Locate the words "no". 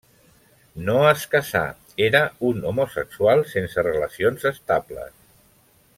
0.87-0.95